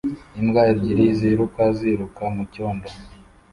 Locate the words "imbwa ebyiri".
0.39-1.05